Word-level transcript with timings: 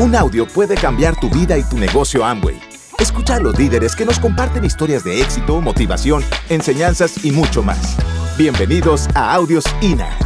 Un 0.00 0.14
audio 0.14 0.46
puede 0.46 0.76
cambiar 0.76 1.18
tu 1.18 1.28
vida 1.28 1.58
y 1.58 1.64
tu 1.64 1.76
negocio 1.76 2.24
Amway. 2.24 2.56
Escucha 3.00 3.34
a 3.34 3.40
los 3.40 3.58
líderes 3.58 3.96
que 3.96 4.04
nos 4.04 4.20
comparten 4.20 4.64
historias 4.64 5.02
de 5.02 5.20
éxito, 5.20 5.60
motivación, 5.60 6.22
enseñanzas 6.48 7.24
y 7.24 7.32
mucho 7.32 7.64
más. 7.64 7.96
Bienvenidos 8.36 9.08
a 9.16 9.34
Audios 9.34 9.64
INA. 9.80 10.16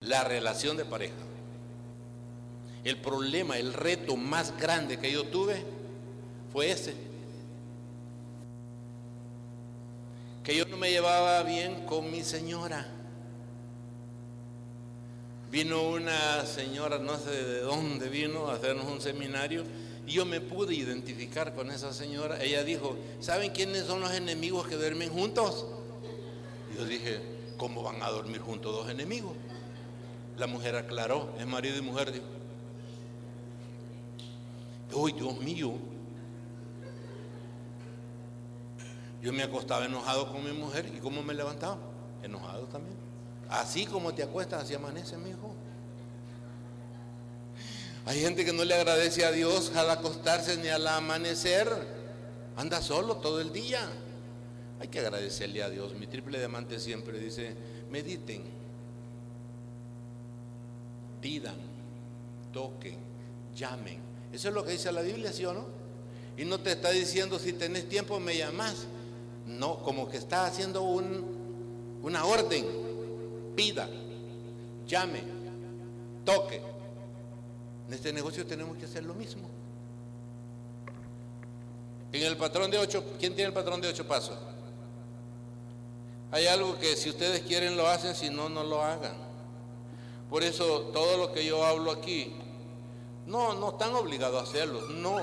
La 0.00 0.22
relación 0.24 0.76
de 0.76 0.84
pareja. 0.84 1.14
El 2.84 2.98
problema, 2.98 3.56
el 3.56 3.72
reto 3.72 4.18
más 4.18 4.52
grande 4.58 4.98
que 4.98 5.10
yo 5.10 5.24
tuve 5.24 5.64
fue 6.52 6.70
ese. 6.70 6.94
Que 10.44 10.54
yo 10.54 10.66
no 10.66 10.76
me 10.76 10.90
llevaba 10.90 11.42
bien 11.42 11.86
con 11.86 12.10
mi 12.10 12.22
señora. 12.22 12.86
Vino 15.52 15.82
una 15.82 16.46
señora, 16.46 16.98
no 16.98 17.18
sé 17.18 17.30
de 17.30 17.60
dónde 17.60 18.08
vino, 18.08 18.48
a 18.48 18.54
hacernos 18.54 18.86
un 18.86 19.02
seminario 19.02 19.64
y 20.06 20.12
yo 20.12 20.24
me 20.24 20.40
pude 20.40 20.74
identificar 20.74 21.54
con 21.54 21.70
esa 21.70 21.92
señora. 21.92 22.42
Ella 22.42 22.64
dijo, 22.64 22.96
¿saben 23.20 23.52
quiénes 23.52 23.84
son 23.84 24.00
los 24.00 24.10
enemigos 24.12 24.66
que 24.66 24.76
duermen 24.76 25.10
juntos? 25.10 25.66
Yo 26.74 26.86
dije, 26.86 27.20
¿cómo 27.58 27.82
van 27.82 28.02
a 28.02 28.08
dormir 28.08 28.40
juntos 28.40 28.74
dos 28.74 28.88
enemigos? 28.88 29.32
La 30.38 30.46
mujer 30.46 30.74
aclaró, 30.74 31.34
es 31.38 31.46
marido 31.46 31.76
y 31.76 31.82
mujer, 31.82 32.12
dijo. 32.12 32.24
Uy, 34.94 35.12
Dios 35.12 35.38
mío. 35.38 35.74
Yo 39.20 39.34
me 39.34 39.42
acostaba 39.42 39.84
enojado 39.84 40.32
con 40.32 40.42
mi 40.42 40.52
mujer 40.52 40.90
y 40.96 40.98
¿cómo 40.98 41.22
me 41.22 41.34
levantaba? 41.34 41.76
Enojado 42.22 42.62
también. 42.68 43.11
Así 43.52 43.84
como 43.84 44.14
te 44.14 44.22
acuestas, 44.22 44.64
así 44.64 44.74
amanece, 44.74 45.18
mi 45.18 45.28
hijo. 45.28 45.54
Hay 48.06 48.20
gente 48.20 48.46
que 48.46 48.52
no 48.52 48.64
le 48.64 48.74
agradece 48.74 49.26
a 49.26 49.30
Dios 49.30 49.72
al 49.76 49.90
acostarse 49.90 50.56
ni 50.56 50.68
al 50.68 50.86
amanecer. 50.86 51.68
Anda 52.56 52.80
solo 52.80 53.18
todo 53.18 53.42
el 53.42 53.52
día. 53.52 53.86
Hay 54.80 54.88
que 54.88 55.00
agradecerle 55.00 55.62
a 55.62 55.68
Dios. 55.68 55.92
Mi 55.94 56.06
triple 56.06 56.38
diamante 56.38 56.80
siempre 56.80 57.18
dice, 57.18 57.54
mediten, 57.90 58.42
pidan, 61.20 61.56
toquen, 62.54 62.96
llamen. 63.54 64.00
Eso 64.32 64.48
es 64.48 64.54
lo 64.54 64.64
que 64.64 64.72
dice 64.72 64.90
la 64.90 65.02
Biblia, 65.02 65.30
¿sí 65.30 65.44
o 65.44 65.52
no? 65.52 65.66
Y 66.38 66.46
no 66.46 66.58
te 66.58 66.72
está 66.72 66.90
diciendo 66.90 67.38
si 67.38 67.52
tenés 67.52 67.86
tiempo 67.86 68.18
me 68.18 68.34
llamas. 68.34 68.86
No, 69.46 69.82
como 69.82 70.08
que 70.08 70.16
está 70.16 70.46
haciendo 70.46 70.82
un, 70.82 72.00
una 72.02 72.24
orden 72.24 72.91
pida, 73.54 73.88
llame, 74.86 75.22
toque. 76.24 76.60
En 77.88 77.94
este 77.94 78.12
negocio 78.12 78.46
tenemos 78.46 78.76
que 78.76 78.86
hacer 78.86 79.04
lo 79.04 79.14
mismo. 79.14 79.48
En 82.12 82.22
el 82.22 82.36
patrón 82.36 82.70
de 82.70 82.78
ocho, 82.78 83.04
¿quién 83.18 83.34
tiene 83.34 83.48
el 83.48 83.54
patrón 83.54 83.80
de 83.80 83.88
ocho 83.88 84.06
pasos? 84.06 84.38
Hay 86.30 86.46
algo 86.46 86.78
que 86.78 86.96
si 86.96 87.10
ustedes 87.10 87.42
quieren 87.42 87.76
lo 87.76 87.86
hacen, 87.86 88.14
si 88.14 88.30
no, 88.30 88.48
no 88.48 88.64
lo 88.64 88.82
hagan. 88.82 89.16
Por 90.30 90.42
eso 90.42 90.90
todo 90.92 91.18
lo 91.18 91.32
que 91.32 91.44
yo 91.44 91.64
hablo 91.64 91.90
aquí, 91.90 92.34
no, 93.26 93.54
no 93.54 93.70
están 93.70 93.94
obligados 93.94 94.40
a 94.40 94.44
hacerlo, 94.44 94.88
no. 94.88 95.20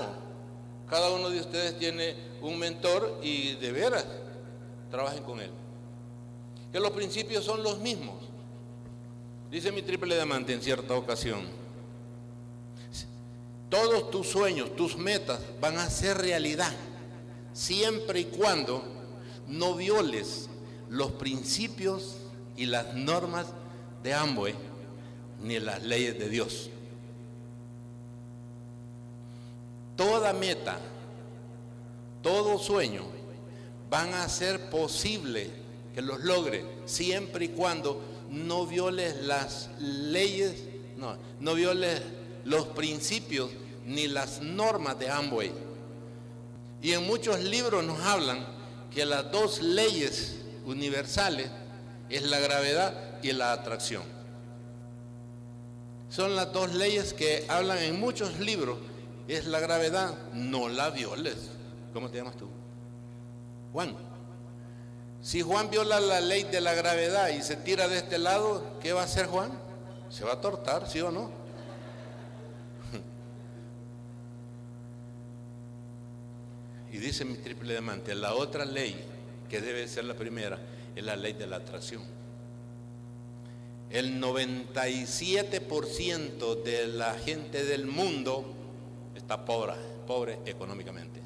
Cada 0.88 1.10
uno 1.10 1.30
de 1.30 1.40
ustedes 1.40 1.78
tiene 1.78 2.16
un 2.42 2.58
mentor 2.58 3.18
y 3.22 3.54
de 3.54 3.72
veras 3.72 4.06
trabajen 4.90 5.22
con 5.22 5.40
él 5.40 5.50
que 6.72 6.80
los 6.80 6.90
principios 6.90 7.44
son 7.44 7.62
los 7.62 7.78
mismos. 7.78 8.16
Dice 9.50 9.72
mi 9.72 9.82
triple 9.82 10.14
diamante 10.14 10.52
en 10.52 10.62
cierta 10.62 10.94
ocasión, 10.94 11.40
todos 13.68 14.10
tus 14.10 14.28
sueños, 14.28 14.74
tus 14.76 14.96
metas 14.96 15.40
van 15.60 15.78
a 15.78 15.88
ser 15.90 16.18
realidad, 16.18 16.72
siempre 17.52 18.20
y 18.20 18.24
cuando 18.24 18.82
no 19.48 19.74
violes 19.74 20.48
los 20.88 21.12
principios 21.12 22.16
y 22.56 22.66
las 22.66 22.94
normas 22.94 23.46
de 24.02 24.14
Amway 24.14 24.54
ni 25.42 25.58
las 25.58 25.82
leyes 25.82 26.18
de 26.18 26.28
Dios. 26.28 26.70
Toda 29.96 30.32
meta, 30.32 30.78
todo 32.22 32.58
sueño 32.58 33.04
van 33.88 34.14
a 34.14 34.28
ser 34.28 34.70
posible 34.70 35.59
que 35.94 36.02
los 36.02 36.20
logre, 36.20 36.64
siempre 36.86 37.46
y 37.46 37.48
cuando 37.48 38.00
no 38.30 38.66
violes 38.66 39.16
las 39.22 39.70
leyes, 39.78 40.54
no, 40.96 41.16
no 41.40 41.54
violes 41.54 42.00
los 42.44 42.66
principios 42.68 43.50
ni 43.86 44.06
las 44.06 44.40
normas 44.40 44.98
de 44.98 45.10
Amway. 45.10 45.50
Y 46.82 46.92
en 46.92 47.06
muchos 47.06 47.40
libros 47.40 47.84
nos 47.84 48.00
hablan 48.00 48.44
que 48.90 49.04
las 49.04 49.30
dos 49.30 49.62
leyes 49.62 50.36
universales 50.64 51.50
es 52.08 52.22
la 52.22 52.38
gravedad 52.38 53.18
y 53.22 53.32
la 53.32 53.52
atracción. 53.52 54.02
Son 56.08 56.34
las 56.34 56.52
dos 56.52 56.74
leyes 56.74 57.12
que 57.14 57.44
hablan 57.48 57.78
en 57.78 58.00
muchos 58.00 58.40
libros. 58.40 58.78
Es 59.28 59.46
la 59.46 59.60
gravedad, 59.60 60.16
no 60.32 60.68
la 60.68 60.90
violes. 60.90 61.36
¿Cómo 61.92 62.10
te 62.10 62.18
llamas 62.18 62.36
tú? 62.36 62.48
Juan. 63.72 64.09
Si 65.22 65.42
Juan 65.42 65.68
viola 65.68 66.00
la 66.00 66.18
ley 66.20 66.44
de 66.44 66.62
la 66.62 66.72
gravedad 66.74 67.28
y 67.28 67.42
se 67.42 67.56
tira 67.56 67.88
de 67.88 67.98
este 67.98 68.18
lado, 68.18 68.78
¿qué 68.80 68.94
va 68.94 69.02
a 69.02 69.04
hacer 69.04 69.26
Juan? 69.26 69.52
Se 70.08 70.24
va 70.24 70.32
a 70.34 70.40
tortar, 70.40 70.88
¿sí 70.88 71.00
o 71.00 71.10
no? 71.10 71.32
Y 76.92 76.96
dice 76.96 77.24
mi 77.24 77.36
triple 77.36 77.72
diamante, 77.74 78.12
la 78.14 78.34
otra 78.34 78.64
ley, 78.64 79.04
que 79.48 79.60
debe 79.60 79.86
ser 79.86 80.04
la 80.04 80.14
primera, 80.14 80.58
es 80.96 81.04
la 81.04 81.14
ley 81.16 81.34
de 81.34 81.46
la 81.46 81.56
atracción. 81.56 82.02
El 83.90 84.22
97% 84.22 86.62
de 86.62 86.86
la 86.86 87.12
gente 87.14 87.64
del 87.64 87.86
mundo 87.86 88.54
está 89.14 89.44
pobre, 89.44 89.74
pobre 90.06 90.38
económicamente. 90.46 91.20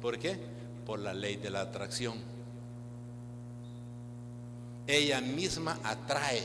¿Por 0.00 0.16
qué? 0.18 0.38
Por 0.86 1.00
la 1.00 1.12
ley 1.12 1.34
de 1.36 1.50
la 1.50 1.62
atracción 1.62 2.39
ella 4.90 5.20
misma 5.20 5.78
atrae 5.84 6.42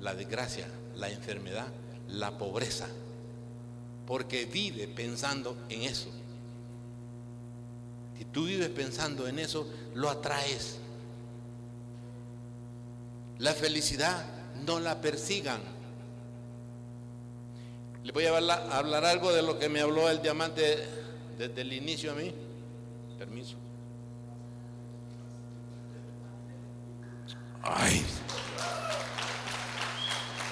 la 0.00 0.14
desgracia, 0.14 0.66
la 0.96 1.10
enfermedad, 1.10 1.66
la 2.08 2.36
pobreza, 2.36 2.88
porque 4.06 4.46
vive 4.46 4.88
pensando 4.88 5.56
en 5.68 5.82
eso. 5.82 6.10
Si 8.18 8.24
tú 8.26 8.44
vives 8.44 8.68
pensando 8.68 9.26
en 9.28 9.38
eso, 9.38 9.66
lo 9.94 10.10
atraes. 10.10 10.78
La 13.38 13.54
felicidad 13.54 14.24
no 14.66 14.78
la 14.80 15.00
persigan. 15.00 15.60
Le 18.04 18.12
voy 18.12 18.26
a 18.26 18.36
hablar, 18.36 18.68
hablar 18.72 19.04
algo 19.04 19.32
de 19.32 19.42
lo 19.42 19.58
que 19.58 19.68
me 19.68 19.80
habló 19.80 20.08
el 20.10 20.20
diamante 20.20 20.78
desde 21.38 21.60
el 21.62 21.72
inicio 21.72 22.12
a 22.12 22.14
mí. 22.14 22.32
Permiso. 23.18 23.56
Ay. 27.62 28.04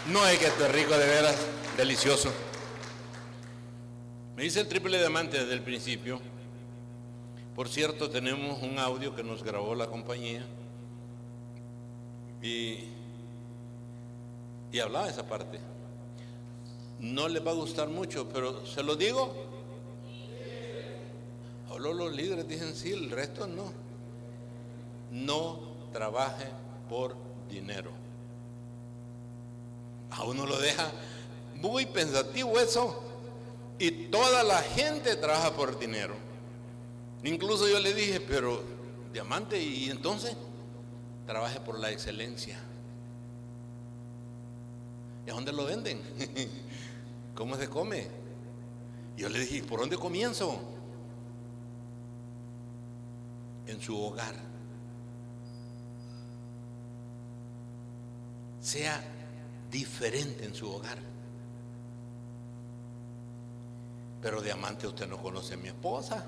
No 0.06 0.26
es 0.26 0.38
que 0.38 0.46
esté 0.46 0.68
rico 0.68 0.96
de 0.96 1.06
veras, 1.06 1.36
delicioso. 1.76 2.30
Me 4.36 4.44
dice 4.44 4.60
el 4.60 4.68
triple 4.68 4.98
diamante 4.98 5.38
desde 5.38 5.54
el 5.54 5.62
principio. 5.62 6.20
Por 7.54 7.68
cierto, 7.68 8.08
tenemos 8.08 8.62
un 8.62 8.78
audio 8.78 9.14
que 9.14 9.22
nos 9.22 9.42
grabó 9.42 9.74
la 9.74 9.86
compañía 9.86 10.44
y, 12.40 12.84
y 14.70 14.78
hablaba 14.78 15.08
esa 15.08 15.26
parte. 15.26 15.58
No 17.00 17.28
le 17.28 17.40
va 17.40 17.50
a 17.50 17.54
gustar 17.54 17.88
mucho, 17.88 18.28
pero 18.28 18.64
se 18.66 18.82
lo 18.82 18.96
digo. 18.96 19.34
Habló 21.70 21.92
los 21.92 22.14
líderes, 22.14 22.46
dicen 22.48 22.74
sí, 22.74 22.92
el 22.92 23.10
resto 23.10 23.46
no. 23.46 23.72
No 25.10 25.60
trabaje 25.92 26.46
por 26.88 27.16
dinero. 27.48 27.90
A 30.10 30.24
uno 30.24 30.46
lo 30.46 30.58
deja 30.58 30.90
muy 31.56 31.86
pensativo 31.86 32.58
eso. 32.58 33.04
Y 33.78 34.08
toda 34.08 34.42
la 34.42 34.60
gente 34.62 35.14
trabaja 35.16 35.54
por 35.54 35.78
dinero. 35.78 36.14
Incluso 37.22 37.68
yo 37.68 37.78
le 37.78 37.94
dije, 37.94 38.20
pero 38.20 38.62
diamante, 39.12 39.60
y 39.62 39.90
entonces 39.90 40.36
trabaje 41.26 41.60
por 41.60 41.78
la 41.78 41.90
excelencia. 41.90 42.58
¿Y 45.26 45.30
a 45.30 45.34
dónde 45.34 45.52
lo 45.52 45.64
venden? 45.64 46.00
¿Cómo 47.34 47.56
se 47.56 47.68
come? 47.68 48.06
yo 49.18 49.28
le 49.28 49.40
dije, 49.40 49.64
¿por 49.64 49.80
dónde 49.80 49.96
comienzo? 49.96 50.60
En 53.66 53.80
su 53.80 54.00
hogar. 54.00 54.34
Sea 58.68 59.02
diferente 59.70 60.44
en 60.44 60.54
su 60.54 60.70
hogar. 60.70 60.98
Pero 64.20 64.42
de 64.42 64.52
amante 64.52 64.86
usted 64.86 65.08
no 65.08 65.16
conoce 65.16 65.54
a 65.54 65.56
mi 65.56 65.68
esposa. 65.68 66.24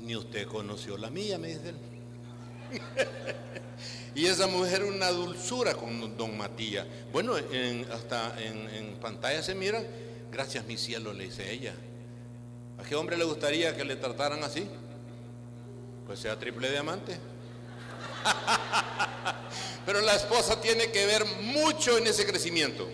Ni 0.00 0.16
usted 0.16 0.46
conoció 0.46 0.96
la 0.96 1.10
mía, 1.10 1.36
me 1.36 1.48
dice 1.48 1.70
él. 1.70 1.76
y 4.14 4.26
esa 4.26 4.46
mujer 4.46 4.84
una 4.84 5.10
dulzura 5.10 5.74
con 5.74 6.16
don 6.16 6.36
Matías. 6.36 6.86
Bueno, 7.12 7.34
hasta 7.92 8.40
en, 8.42 8.96
pantalla 9.00 9.42
se 9.42 9.54
mira, 9.54 9.82
gracias 10.32 10.64
mi 10.64 10.78
cielo, 10.78 11.12
le 11.12 11.24
dice 11.24 11.52
ella. 11.52 11.74
¿A 12.78 12.84
qué 12.84 12.94
hombre 12.94 13.18
le 13.18 13.24
gustaría 13.24 13.76
que 13.76 13.84
le 13.84 13.96
trataran 13.96 14.42
así? 14.44 14.66
Pues 16.06 16.20
sea 16.20 16.38
triple 16.38 16.70
diamante. 16.70 17.18
Pero 19.86 20.00
la 20.00 20.14
esposa 20.14 20.60
tiene 20.60 20.90
que 20.90 21.06
ver 21.06 21.24
mucho 21.42 21.96
en 21.98 22.06
ese 22.06 22.26
crecimiento. 22.26 22.88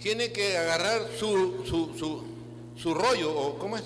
Tiene 0.00 0.32
que 0.32 0.56
agarrar 0.56 1.08
su, 1.18 1.64
su, 1.66 2.24
su, 2.76 2.94
rollo, 2.94 3.32
o 3.32 3.58
¿cómo 3.58 3.76
es? 3.76 3.84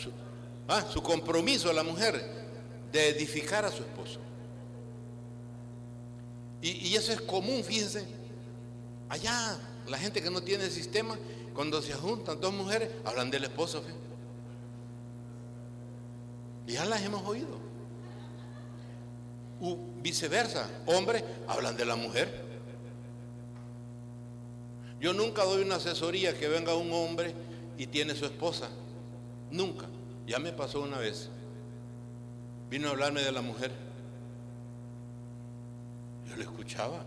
Su, 0.00 0.10
ah, 0.68 0.84
su 0.90 1.02
compromiso 1.02 1.70
a 1.70 1.72
la 1.72 1.82
mujer 1.82 2.22
de 2.92 3.08
edificar 3.08 3.64
a 3.64 3.70
su 3.70 3.82
esposo. 3.82 4.20
Y, 6.60 6.88
y 6.88 6.96
eso 6.96 7.12
es 7.12 7.20
común, 7.20 7.62
fíjense. 7.64 8.06
Allá, 9.08 9.58
la 9.86 9.98
gente 9.98 10.22
que 10.22 10.30
no 10.30 10.42
tiene 10.42 10.68
sistema, 10.68 11.18
cuando 11.54 11.80
se 11.80 11.92
juntan 11.92 12.40
dos 12.40 12.52
mujeres, 12.52 12.90
hablan 13.04 13.30
del 13.30 13.44
esposo. 13.44 13.82
Ya 16.72 16.84
las 16.84 17.02
hemos 17.02 17.26
oído. 17.26 17.58
U 19.60 19.76
viceversa, 20.02 20.68
hombres 20.86 21.24
hablan 21.46 21.76
de 21.76 21.84
la 21.84 21.96
mujer. 21.96 22.48
Yo 25.00 25.12
nunca 25.12 25.44
doy 25.44 25.62
una 25.62 25.76
asesoría 25.76 26.36
que 26.36 26.48
venga 26.48 26.74
un 26.74 26.92
hombre 26.92 27.34
y 27.76 27.86
tiene 27.86 28.14
su 28.14 28.26
esposa. 28.26 28.68
Nunca. 29.50 29.86
Ya 30.26 30.38
me 30.38 30.52
pasó 30.52 30.82
una 30.82 30.98
vez. 30.98 31.30
Vino 32.68 32.88
a 32.88 32.90
hablarme 32.90 33.22
de 33.22 33.32
la 33.32 33.40
mujer. 33.40 33.70
Yo 36.28 36.36
le 36.36 36.42
escuchaba. 36.42 37.04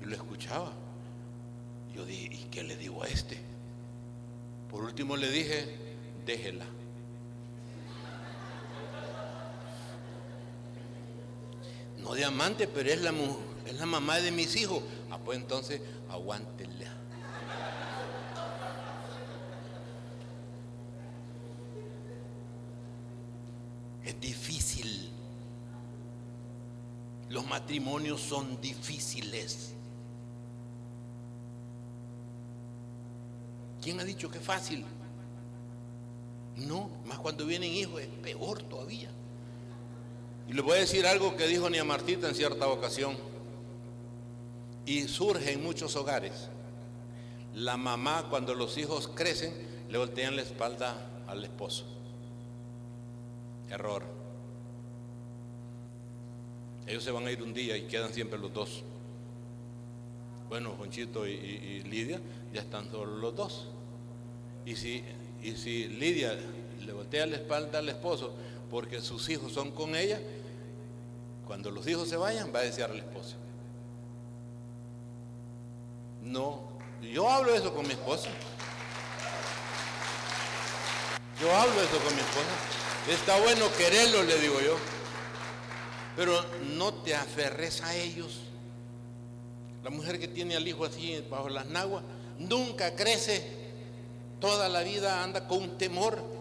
Yo 0.00 0.06
le 0.06 0.16
escuchaba. 0.16 0.72
Yo 1.94 2.04
dije, 2.04 2.28
¿y 2.32 2.44
qué 2.50 2.62
le 2.62 2.76
digo 2.76 3.02
a 3.02 3.06
este? 3.06 3.38
Por 4.70 4.84
último 4.84 5.16
le 5.16 5.30
dije, 5.30 5.76
déjela. 6.26 6.66
No 12.02 12.14
diamante, 12.14 12.66
pero 12.66 12.90
es 12.90 13.00
la, 13.00 13.12
es 13.66 13.74
la 13.74 13.86
mamá 13.86 14.18
de 14.18 14.30
mis 14.30 14.56
hijos. 14.56 14.82
Ah, 15.10 15.18
pues 15.24 15.38
entonces 15.38 15.80
aguántela. 16.10 16.92
Es 24.04 24.20
difícil. 24.20 25.10
Los 27.30 27.46
matrimonios 27.46 28.20
son 28.20 28.60
difíciles. 28.60 29.72
¿Quién 33.80 33.98
ha 34.00 34.04
dicho 34.04 34.30
que 34.30 34.38
es 34.38 34.44
fácil? 34.44 34.84
No, 36.56 36.90
más 37.04 37.18
cuando 37.18 37.46
vienen 37.46 37.72
hijos 37.72 38.00
es 38.00 38.08
peor 38.08 38.62
todavía. 38.64 39.10
Y 40.52 40.54
les 40.54 40.62
voy 40.62 40.76
a 40.76 40.80
decir 40.80 41.06
algo 41.06 41.34
que 41.34 41.46
dijo 41.46 41.70
Nia 41.70 41.82
Martita 41.82 42.28
en 42.28 42.34
cierta 42.34 42.68
ocasión. 42.68 43.16
Y 44.84 45.08
surge 45.08 45.52
en 45.52 45.62
muchos 45.62 45.96
hogares. 45.96 46.50
La 47.54 47.78
mamá 47.78 48.26
cuando 48.28 48.54
los 48.54 48.76
hijos 48.76 49.08
crecen 49.08 49.54
le 49.88 49.96
voltean 49.96 50.36
la 50.36 50.42
espalda 50.42 51.22
al 51.26 51.42
esposo. 51.42 51.86
Error. 53.70 54.02
Ellos 56.86 57.02
se 57.02 57.12
van 57.12 57.26
a 57.26 57.30
ir 57.30 57.42
un 57.42 57.54
día 57.54 57.74
y 57.78 57.86
quedan 57.86 58.12
siempre 58.12 58.38
los 58.38 58.52
dos. 58.52 58.82
Bueno, 60.50 60.74
Jonchito 60.76 61.26
y, 61.26 61.82
Lidia 61.84 62.20
ya 62.52 62.60
están 62.60 62.90
solo 62.90 63.16
los 63.16 63.34
dos. 63.34 63.68
Y 64.66 64.76
si, 64.76 65.02
y 65.42 65.52
si 65.52 65.88
Lidia 65.88 66.36
le 66.84 66.92
voltea 66.92 67.24
la 67.24 67.36
espalda 67.36 67.78
al 67.78 67.88
esposo, 67.88 68.34
porque 68.72 69.02
sus 69.02 69.28
hijos 69.28 69.52
son 69.52 69.70
con 69.70 69.94
ella, 69.94 70.18
cuando 71.46 71.70
los 71.70 71.86
hijos 71.86 72.08
se 72.08 72.16
vayan 72.16 72.50
va 72.54 72.60
a 72.60 72.62
desear 72.62 72.90
al 72.90 72.96
esposo. 72.96 73.36
No, 76.22 76.62
yo 77.02 77.28
hablo 77.28 77.54
eso 77.54 77.74
con 77.74 77.86
mi 77.86 77.92
esposa. 77.92 78.30
Yo 81.38 81.54
hablo 81.54 81.82
eso 81.82 81.98
con 81.98 82.14
mi 82.14 82.20
esposa. 82.20 82.48
Está 83.10 83.38
bueno 83.42 83.66
quererlo, 83.76 84.22
le 84.22 84.38
digo 84.38 84.58
yo. 84.62 84.78
Pero 86.16 86.42
no 86.74 86.94
te 86.94 87.14
aferres 87.14 87.82
a 87.82 87.94
ellos. 87.94 88.40
La 89.84 89.90
mujer 89.90 90.18
que 90.18 90.28
tiene 90.28 90.56
al 90.56 90.66
hijo 90.66 90.86
así 90.86 91.22
bajo 91.28 91.50
las 91.50 91.66
naguas 91.66 92.04
nunca 92.38 92.96
crece. 92.96 93.44
Toda 94.40 94.70
la 94.70 94.80
vida 94.80 95.22
anda 95.22 95.46
con 95.46 95.58
un 95.58 95.76
temor 95.76 96.31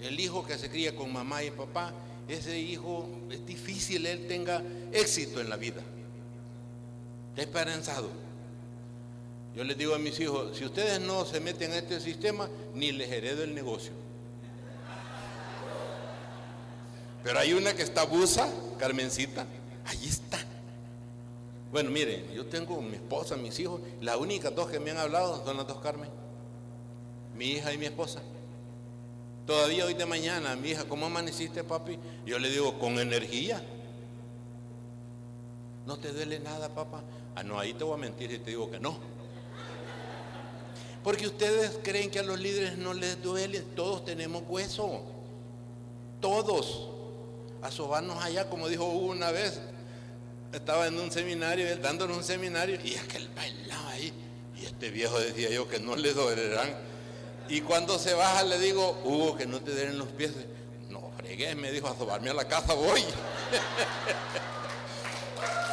el 0.00 0.18
hijo 0.20 0.44
que 0.46 0.58
se 0.58 0.70
cría 0.70 0.94
con 0.94 1.12
mamá 1.12 1.42
y 1.42 1.50
papá, 1.50 1.92
ese 2.28 2.58
hijo 2.58 3.08
es 3.30 3.44
difícil 3.46 4.04
él 4.06 4.26
tenga 4.26 4.62
éxito 4.92 5.40
en 5.40 5.48
la 5.48 5.56
vida. 5.56 5.82
Esperanzado. 7.36 8.10
Yo 9.54 9.64
les 9.64 9.78
digo 9.78 9.94
a 9.94 9.98
mis 9.98 10.18
hijos, 10.20 10.56
si 10.56 10.64
ustedes 10.64 11.00
no 11.00 11.24
se 11.24 11.40
meten 11.40 11.72
en 11.72 11.78
este 11.78 12.00
sistema, 12.00 12.48
ni 12.74 12.92
les 12.92 13.10
heredo 13.10 13.42
el 13.42 13.54
negocio. 13.54 13.92
Pero 17.22 17.38
hay 17.38 17.54
una 17.54 17.74
que 17.74 17.82
está 17.82 18.04
busa, 18.04 18.48
Carmencita, 18.78 19.46
ahí 19.86 20.06
está. 20.06 20.38
Bueno, 21.72 21.90
miren, 21.90 22.30
yo 22.32 22.46
tengo 22.46 22.80
mi 22.80 22.96
esposa, 22.96 23.36
mis 23.36 23.58
hijos, 23.58 23.80
las 24.00 24.16
únicas 24.16 24.54
dos 24.54 24.70
que 24.70 24.78
me 24.78 24.90
han 24.90 24.98
hablado 24.98 25.44
son 25.44 25.56
las 25.56 25.66
dos 25.66 25.78
Carmen, 25.80 26.10
mi 27.36 27.52
hija 27.52 27.72
y 27.72 27.78
mi 27.78 27.86
esposa. 27.86 28.20
Todavía 29.46 29.86
hoy 29.86 29.94
de 29.94 30.06
mañana, 30.06 30.56
mi 30.56 30.70
hija, 30.70 30.84
¿cómo 30.88 31.06
amaneciste, 31.06 31.62
papi? 31.62 31.96
Yo 32.24 32.36
le 32.40 32.50
digo, 32.50 32.78
con 32.80 32.98
energía. 32.98 33.62
¿No 35.86 35.96
te 35.98 36.12
duele 36.12 36.40
nada, 36.40 36.68
papá? 36.68 37.04
Ah, 37.36 37.44
no, 37.44 37.56
ahí 37.60 37.72
te 37.72 37.84
voy 37.84 37.94
a 37.94 37.96
mentir 37.96 38.32
y 38.32 38.38
te 38.38 38.50
digo 38.50 38.68
que 38.68 38.80
no. 38.80 38.98
Porque 41.04 41.28
ustedes 41.28 41.78
creen 41.84 42.10
que 42.10 42.18
a 42.18 42.24
los 42.24 42.40
líderes 42.40 42.76
no 42.76 42.92
les 42.92 43.22
duele. 43.22 43.60
Todos 43.60 44.04
tenemos 44.04 44.42
hueso. 44.48 45.02
Todos. 46.20 46.88
A 47.62 47.70
sobarnos 47.70 48.20
allá, 48.24 48.50
como 48.50 48.68
dijo 48.68 48.84
una 48.86 49.30
vez. 49.30 49.60
Estaba 50.52 50.88
en 50.88 50.98
un 50.98 51.12
seminario, 51.12 51.76
dándonos 51.76 52.16
un 52.16 52.24
seminario, 52.24 52.80
y 52.82 52.96
aquel 52.96 53.28
bailaba 53.28 53.90
ahí. 53.90 54.12
Y 54.60 54.64
este 54.64 54.90
viejo 54.90 55.20
decía 55.20 55.50
yo 55.50 55.68
que 55.68 55.78
no 55.78 55.94
le 55.94 56.12
dolerán 56.12 56.95
y 57.48 57.60
cuando 57.60 57.98
se 57.98 58.14
baja 58.14 58.42
le 58.42 58.58
digo, 58.58 58.98
Hugo, 59.04 59.36
que 59.36 59.46
no 59.46 59.60
te 59.60 59.72
den 59.72 59.98
los 59.98 60.08
pies. 60.08 60.32
No, 60.90 61.12
fregué, 61.16 61.54
me 61.54 61.70
dijo, 61.70 61.88
a 61.88 61.96
sobarme 61.96 62.30
a 62.30 62.34
la 62.34 62.48
casa 62.48 62.74
voy. 62.74 63.00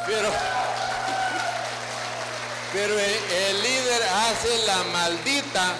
pero, 0.06 0.28
pero 2.72 2.98
el, 2.98 3.62
líder 3.62 4.02
hace 4.02 4.66
la 4.66 4.84
maldita. 4.84 5.74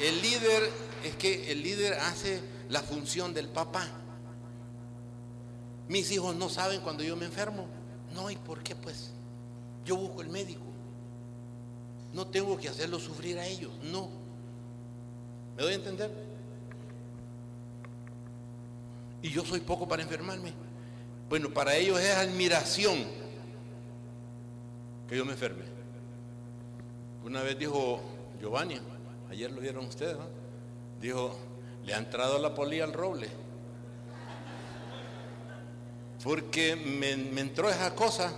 El 0.00 0.20
líder, 0.20 0.70
es 1.04 1.16
que 1.16 1.52
el 1.52 1.62
líder 1.62 1.94
hace 1.94 2.42
la 2.68 2.82
función 2.82 3.32
del 3.32 3.48
papá. 3.48 3.88
Mis 5.88 6.10
hijos 6.10 6.34
no 6.34 6.48
saben 6.48 6.80
cuando 6.80 7.04
yo 7.04 7.16
me 7.16 7.26
enfermo. 7.26 7.68
No, 8.12 8.30
¿y 8.30 8.36
por 8.36 8.62
qué 8.62 8.74
pues? 8.74 9.12
Yo 9.84 9.96
busco 9.96 10.22
el 10.22 10.28
médico. 10.28 10.64
No 12.12 12.26
tengo 12.26 12.58
que 12.58 12.68
hacerlo 12.68 12.98
sufrir 12.98 13.38
a 13.38 13.46
ellos, 13.46 13.72
no. 13.82 14.25
¿Me 15.56 15.62
doy 15.62 15.72
a 15.72 15.76
entender? 15.76 16.10
Y 19.22 19.30
yo 19.30 19.44
soy 19.44 19.60
poco 19.60 19.88
para 19.88 20.02
enfermarme. 20.02 20.52
Bueno, 21.28 21.50
para 21.50 21.74
ellos 21.74 21.98
es 21.98 22.14
admiración 22.14 23.04
que 25.08 25.16
yo 25.16 25.24
me 25.24 25.32
enferme. 25.32 25.64
Una 27.24 27.42
vez 27.42 27.58
dijo 27.58 28.00
Giovanni, 28.40 28.78
ayer 29.30 29.50
lo 29.50 29.60
vieron 29.60 29.86
ustedes, 29.86 30.16
¿no? 30.16 30.26
dijo, 31.00 31.36
le 31.84 31.94
ha 31.94 31.98
entrado 31.98 32.38
la 32.38 32.54
polilla 32.54 32.84
al 32.84 32.92
roble. 32.92 33.28
Porque 36.22 36.76
me, 36.76 37.16
me 37.16 37.40
entró 37.40 37.70
esa 37.70 37.94
cosa 37.94 38.32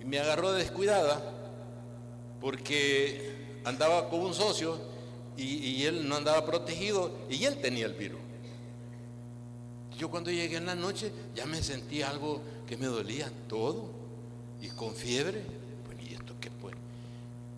y 0.00 0.04
me 0.04 0.18
agarró 0.18 0.52
descuidada 0.52 1.32
porque 2.40 3.60
andaba 3.64 4.08
con 4.08 4.20
un 4.20 4.34
socio 4.34 4.95
y, 5.36 5.84
él 5.84 6.08
no 6.08 6.16
andaba 6.16 6.44
protegido 6.44 7.10
y 7.28 7.44
él 7.44 7.60
tenía 7.60 7.86
el 7.86 7.94
virus. 7.94 8.20
Yo 9.98 10.10
cuando 10.10 10.30
llegué 10.30 10.56
en 10.56 10.66
la 10.66 10.74
noche 10.74 11.10
ya 11.34 11.46
me 11.46 11.62
sentí 11.62 12.02
algo 12.02 12.40
que 12.66 12.76
me 12.76 12.86
dolía 12.86 13.30
todo 13.48 13.90
y 14.60 14.68
con 14.68 14.94
fiebre. 14.94 15.42
Pues, 15.84 16.10
¿y 16.10 16.14
esto 16.14 16.34
qué 16.40 16.50
fue? 16.50 16.72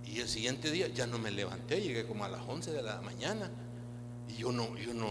Y 0.06 0.20
el 0.20 0.28
siguiente 0.28 0.70
día 0.70 0.88
ya 0.88 1.06
no 1.06 1.18
me 1.18 1.30
levanté, 1.30 1.80
llegué 1.80 2.06
como 2.06 2.24
a 2.24 2.28
las 2.28 2.40
11 2.46 2.72
de 2.72 2.82
la 2.82 3.00
mañana. 3.00 3.50
Y 4.28 4.40
yo 4.40 4.52
no, 4.52 4.76
yo 4.76 4.92
no, 4.94 5.06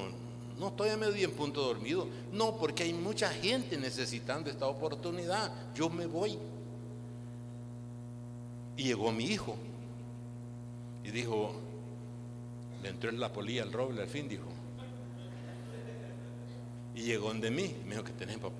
no 0.59 0.67
estoy 0.69 0.89
a 0.89 0.97
medio 0.97 1.27
en 1.27 1.33
punto 1.33 1.61
dormido. 1.61 2.07
No, 2.31 2.57
porque 2.57 2.83
hay 2.83 2.93
mucha 2.93 3.29
gente 3.29 3.77
necesitando 3.77 4.49
esta 4.49 4.67
oportunidad. 4.67 5.51
Yo 5.75 5.89
me 5.89 6.05
voy. 6.05 6.37
Y 8.75 8.83
llegó 8.83 9.11
mi 9.11 9.25
hijo. 9.25 9.55
Y 11.03 11.11
dijo, 11.11 11.53
entró 12.89 13.09
en 13.09 13.19
la 13.19 13.31
polilla 13.31 13.63
al 13.63 13.71
roble 13.71 14.01
al 14.01 14.07
fin, 14.07 14.27
dijo. 14.27 14.47
Y 16.95 17.03
llegó 17.03 17.27
donde 17.27 17.51
mí, 17.51 17.75
me 17.85 17.91
dijo 17.91 18.03
que 18.03 18.13
tenés 18.13 18.37
papá. 18.37 18.55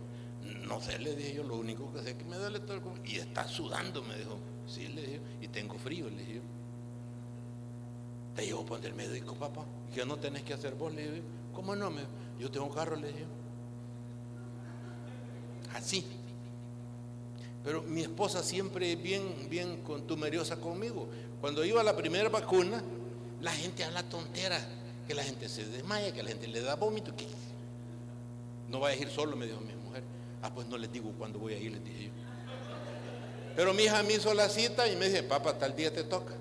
No 0.67 0.81
sé, 0.81 0.99
le 0.99 1.15
dije 1.15 1.35
yo, 1.35 1.43
lo 1.43 1.55
único 1.55 1.91
que 1.93 2.01
sé 2.01 2.11
es 2.11 2.15
que 2.17 2.25
me 2.25 2.37
duele 2.37 2.59
todo 2.59 2.73
el 2.73 2.81
cuerpo. 2.81 3.01
Y 3.05 3.17
está 3.17 3.47
sudando, 3.47 4.03
me 4.03 4.15
dijo. 4.17 4.37
Sí, 4.67 4.87
le 4.89 5.01
dije, 5.01 5.21
y 5.41 5.47
tengo 5.47 5.77
frío, 5.77 6.09
le 6.09 6.17
dije. 6.17 6.41
Te 8.35 8.45
llevo 8.45 8.61
a 8.61 8.65
poner 8.65 8.87
el 8.87 8.95
médico, 8.95 9.33
papá. 9.33 9.65
Que 9.93 10.05
no 10.05 10.17
tenés 10.17 10.43
que 10.43 10.53
hacer 10.53 10.75
vos, 10.75 10.93
le 10.93 11.01
dije. 11.09 11.23
¿Cómo 11.53 11.75
no? 11.75 11.89
Me, 11.89 12.01
yo 12.39 12.51
tengo 12.51 12.69
carro, 12.69 12.95
le 12.95 13.07
dije. 13.07 13.25
Así. 15.73 16.05
Pero 17.63 17.81
mi 17.83 18.01
esposa 18.01 18.43
siempre 18.43 18.95
bien, 18.95 19.47
bien 19.49 19.81
contumeriosa 19.83 20.57
conmigo. 20.57 21.09
Cuando 21.41 21.65
iba 21.65 21.81
a 21.81 21.83
la 21.83 21.95
primera 21.95 22.29
vacuna, 22.29 22.83
la 23.41 23.51
gente 23.51 23.83
habla 23.83 24.03
tontera, 24.03 24.59
que 25.07 25.13
la 25.13 25.23
gente 25.23 25.47
se 25.47 25.65
desmaya, 25.65 26.13
que 26.13 26.23
la 26.23 26.29
gente 26.29 26.47
le 26.47 26.61
da 26.61 26.75
vómito. 26.75 27.11
No 28.69 28.79
vaya 28.79 28.97
a 28.97 29.01
ir 29.01 29.09
solo, 29.09 29.35
me 29.35 29.45
dijo 29.45 29.61
mi 29.61 29.73
mujer. 29.75 30.03
Ah, 30.41 30.51
pues 30.53 30.67
no 30.67 30.77
les 30.77 30.91
digo 30.91 31.11
cuándo 31.17 31.39
voy 31.39 31.53
a 31.53 31.57
ir, 31.57 31.71
les 31.71 31.83
dije 31.83 32.05
yo. 32.05 32.11
Pero 33.55 33.73
mi 33.73 33.83
hija 33.83 34.03
me 34.03 34.13
hizo 34.13 34.33
la 34.33 34.49
cita 34.49 34.87
y 34.87 34.95
me 34.95 35.09
dice, 35.09 35.23
papá, 35.23 35.57
tal 35.57 35.75
día 35.75 35.91
te 35.91 36.03
toca. 36.03 36.35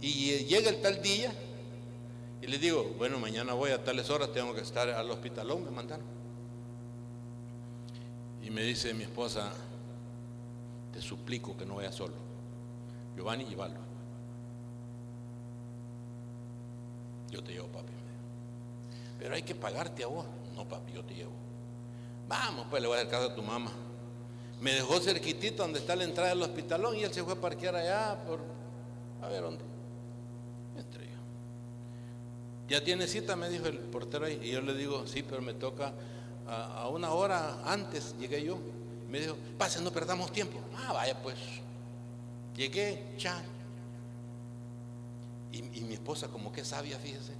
Y 0.00 0.30
eh, 0.30 0.44
llega 0.44 0.70
el 0.70 0.80
tal 0.80 1.00
día 1.00 1.32
y 2.42 2.46
le 2.46 2.58
digo, 2.58 2.94
bueno, 2.98 3.18
mañana 3.18 3.54
voy 3.54 3.70
a 3.70 3.82
tales 3.82 4.10
horas, 4.10 4.32
tengo 4.32 4.54
que 4.54 4.60
estar 4.60 4.88
al 4.88 5.10
hospitalón, 5.10 5.64
me 5.64 5.70
mandaron. 5.70 6.04
Y 8.42 8.50
me 8.50 8.62
dice 8.62 8.94
mi 8.94 9.04
esposa, 9.04 9.50
te 10.92 11.00
suplico 11.00 11.56
que 11.56 11.64
no 11.64 11.76
vaya 11.76 11.92
solo. 11.92 12.14
Giovanni, 13.16 13.44
llévalo. 13.44 13.87
Yo 17.30 17.42
te 17.42 17.52
llevo, 17.52 17.68
papi. 17.68 17.92
Pero 19.18 19.34
hay 19.34 19.42
que 19.42 19.54
pagarte 19.54 20.04
a 20.04 20.06
vos. 20.06 20.26
No, 20.54 20.66
papi, 20.66 20.92
yo 20.92 21.04
te 21.04 21.14
llevo. 21.14 21.32
Vamos, 22.28 22.66
pues 22.70 22.82
le 22.82 22.88
voy 22.88 22.96
a 22.96 23.00
hacer 23.00 23.10
caso 23.10 23.30
a 23.30 23.34
tu 23.34 23.42
mamá. 23.42 23.72
Me 24.60 24.72
dejó 24.72 25.00
cerquitito 25.00 25.62
donde 25.62 25.78
está 25.78 25.94
la 25.94 26.04
entrada 26.04 26.30
del 26.30 26.42
hospitalón 26.42 26.96
y 26.96 27.04
él 27.04 27.12
se 27.12 27.22
fue 27.22 27.34
a 27.34 27.36
parquear 27.36 27.76
allá 27.76 28.18
por... 28.26 28.40
A 29.22 29.28
ver 29.28 29.42
dónde. 29.42 29.64
Entre 30.76 31.04
yo. 31.04 31.18
Ya 32.68 32.82
tiene 32.82 33.06
cita, 33.06 33.36
me 33.36 33.48
dijo 33.48 33.66
el 33.66 33.78
portero 33.78 34.26
ahí. 34.26 34.40
Y 34.42 34.50
yo 34.50 34.60
le 34.60 34.74
digo, 34.74 35.06
sí, 35.06 35.22
pero 35.22 35.42
me 35.42 35.54
toca 35.54 35.92
a, 36.46 36.88
una 36.88 37.12
hora 37.12 37.62
antes, 37.64 38.16
llegué 38.18 38.42
yo. 38.42 38.58
Me 39.08 39.20
dijo, 39.20 39.36
pase, 39.56 39.80
no 39.80 39.90
perdamos 39.90 40.32
tiempo. 40.32 40.58
Ah, 40.76 40.92
vaya 40.92 41.20
pues. 41.22 41.36
Llegué, 42.56 43.14
ya. 43.18 43.42
Y, 45.52 45.62
mi 45.62 45.94
esposa 45.94 46.28
como 46.28 46.52
que 46.52 46.64
sabia, 46.64 46.98
fíjese. 46.98 47.32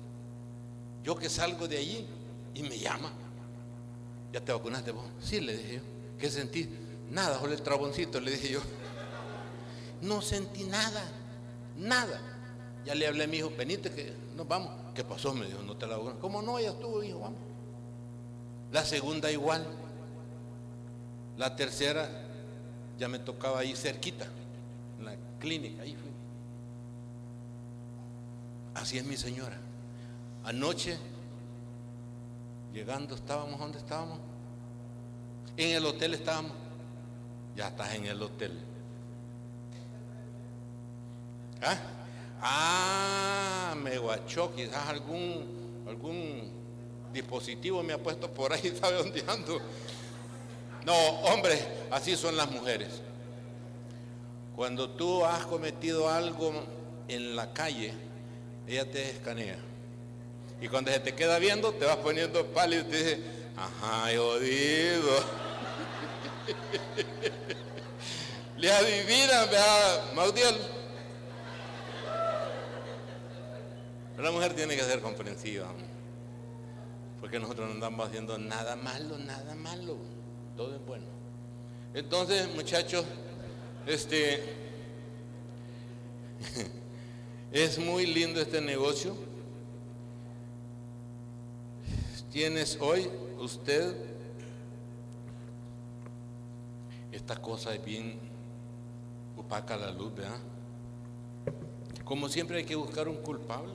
Yo 1.04 1.16
que 1.16 1.28
salgo 1.28 1.68
de 1.68 1.78
allí, 1.78 2.06
y 2.54 2.62
me 2.62 2.78
llama. 2.78 3.12
¿Ya 4.32 4.40
te 4.40 4.52
vacunaste 4.52 4.90
vos? 4.90 5.04
Sí, 5.20 5.40
le 5.40 5.56
dije 5.56 5.74
yo. 5.76 5.80
¿Qué 6.18 6.30
sentí? 6.30 6.68
Nada, 7.10 7.38
solo 7.38 7.52
el 7.52 7.62
traboncito, 7.62 8.20
le 8.20 8.32
dije 8.32 8.52
yo. 8.52 8.60
No 10.02 10.22
sentí 10.22 10.64
nada, 10.64 11.04
nada. 11.76 12.20
Ya 12.84 12.94
le 12.94 13.06
hablé 13.06 13.24
a 13.24 13.26
mi 13.26 13.38
hijo, 13.38 13.50
venite 13.56 13.90
que 13.90 14.12
nos 14.36 14.46
vamos. 14.48 14.70
¿Qué 14.94 15.04
pasó? 15.04 15.34
Me 15.34 15.46
dijo, 15.46 15.62
no 15.62 15.76
te 15.76 15.86
la 15.86 15.96
vacunaste. 15.96 16.20
¿Cómo 16.20 16.42
no? 16.42 16.58
Ya 16.58 16.70
estuvo, 16.70 17.02
hijo, 17.02 17.20
vamos. 17.20 17.38
La 18.72 18.84
segunda 18.84 19.30
igual. 19.30 19.66
La 21.36 21.54
tercera 21.54 22.08
ya 22.98 23.08
me 23.08 23.20
tocaba 23.20 23.60
ahí 23.60 23.76
cerquita, 23.76 24.26
en 24.98 25.04
la 25.04 25.14
clínica, 25.38 25.82
ahí 25.82 25.94
fui. 25.94 26.07
Así 28.80 28.98
es 28.98 29.04
mi 29.04 29.16
señora. 29.16 29.56
Anoche 30.44 30.98
Llegando 32.72 33.14
estábamos, 33.14 33.58
¿dónde 33.58 33.78
estábamos? 33.78 34.18
En 35.56 35.74
el 35.76 35.84
hotel 35.86 36.14
estábamos. 36.14 36.52
Ya 37.56 37.68
estás 37.68 37.94
en 37.94 38.06
el 38.06 38.22
hotel. 38.22 38.56
¿Ah? 41.62 41.78
Ah, 42.40 43.74
me 43.82 43.98
guachó, 43.98 44.54
quizás 44.54 44.86
algún, 44.86 45.84
algún 45.88 46.52
dispositivo 47.12 47.82
me 47.82 47.94
ha 47.94 47.98
puesto 47.98 48.30
por 48.30 48.52
ahí, 48.52 48.76
¿sabe 48.80 48.98
dónde 48.98 49.24
ando? 49.26 49.58
No, 50.84 50.94
hombre, 51.22 51.58
así 51.90 52.16
son 52.16 52.36
las 52.36 52.48
mujeres. 52.50 53.00
Cuando 54.54 54.90
tú 54.90 55.24
has 55.24 55.46
cometido 55.46 56.08
algo 56.08 56.52
en 57.08 57.34
la 57.34 57.52
calle, 57.52 57.92
ella 58.68 58.90
te 58.90 59.10
escanea. 59.10 59.56
Y 60.60 60.68
cuando 60.68 60.90
se 60.90 60.98
te 61.00 61.14
queda 61.14 61.38
viendo, 61.38 61.72
te 61.72 61.86
vas 61.86 61.96
poniendo 61.96 62.44
pálido 62.46 62.82
y 62.82 62.90
te 62.90 62.96
dice, 62.96 63.20
ajá, 63.56 64.10
jodido. 64.16 65.18
Le 68.58 68.72
adivinan, 68.72 69.50
vea, 69.50 70.10
Maudiel. 70.14 70.56
la 74.18 74.30
mujer 74.32 74.54
tiene 74.54 74.76
que 74.76 74.82
ser 74.82 75.00
comprensiva. 75.00 75.68
Porque 77.20 77.38
nosotros 77.38 77.68
no 77.68 77.74
andamos 77.74 78.08
haciendo 78.08 78.36
nada 78.36 78.74
malo, 78.74 79.16
nada 79.18 79.54
malo. 79.54 79.96
Todo 80.56 80.74
es 80.74 80.84
bueno. 80.84 81.06
Entonces, 81.94 82.52
muchachos, 82.54 83.04
este 83.86 84.42
es 87.52 87.78
muy 87.78 88.06
lindo 88.06 88.40
este 88.40 88.60
negocio. 88.60 89.14
tienes 92.30 92.78
hoy 92.80 93.10
usted, 93.40 93.96
esta 97.10 97.36
cosa 97.36 97.74
es 97.74 97.84
bien 97.84 98.18
opaca 99.36 99.76
la 99.76 99.90
luz, 99.90 100.14
¿verdad? 100.14 100.38
Como 102.04 102.28
siempre 102.28 102.58
hay 102.58 102.64
que 102.64 102.76
buscar 102.76 103.08
un 103.08 103.16
culpable. 103.16 103.74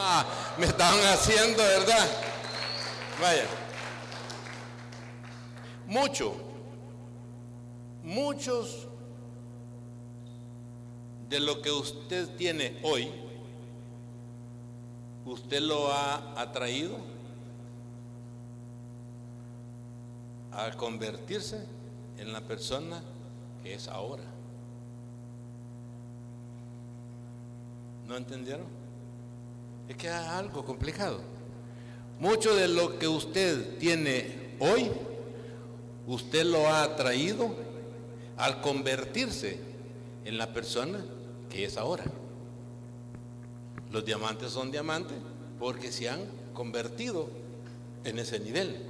Ah, 0.00 0.24
me 0.56 0.66
estaban 0.66 1.00
haciendo, 1.06 1.62
¿verdad? 1.62 2.06
Vaya. 3.20 3.44
Mucho, 5.88 6.34
muchos 8.04 8.86
de 11.30 11.40
lo 11.40 11.62
que 11.62 11.70
usted 11.70 12.28
tiene 12.36 12.78
hoy, 12.82 13.10
usted 15.24 15.62
lo 15.62 15.90
ha 15.90 16.38
atraído 16.38 16.94
a 20.52 20.70
convertirse 20.72 21.64
en 22.18 22.34
la 22.34 22.42
persona 22.42 23.02
que 23.62 23.72
es 23.72 23.88
ahora. 23.88 24.24
¿No 28.06 28.14
entendieron? 28.14 28.66
Es 29.88 29.96
que 29.96 30.08
es 30.08 30.12
algo 30.12 30.66
complicado. 30.66 31.20
Mucho 32.20 32.54
de 32.54 32.68
lo 32.68 32.98
que 32.98 33.08
usted 33.08 33.78
tiene 33.78 34.56
hoy, 34.60 34.90
usted 36.08 36.44
lo 36.44 36.66
ha 36.68 36.82
atraído 36.82 37.54
al 38.38 38.60
convertirse 38.60 39.60
en 40.24 40.38
la 40.38 40.52
persona 40.52 41.04
que 41.50 41.64
es 41.64 41.76
ahora. 41.76 42.04
Los 43.92 44.04
diamantes 44.04 44.50
son 44.50 44.70
diamantes 44.70 45.16
porque 45.58 45.92
se 45.92 46.08
han 46.08 46.24
convertido 46.54 47.28
en 48.04 48.18
ese 48.18 48.40
nivel. 48.40 48.86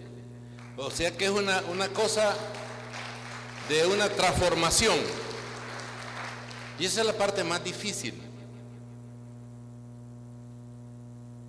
O 0.76 0.90
sea 0.90 1.16
que 1.16 1.24
es 1.24 1.30
una, 1.30 1.60
una 1.72 1.88
cosa 1.88 2.34
de 3.68 3.84
una 3.86 4.08
transformación. 4.08 4.96
Y 6.78 6.84
esa 6.84 7.00
es 7.00 7.06
la 7.06 7.12
parte 7.12 7.42
más 7.42 7.62
difícil. 7.64 8.14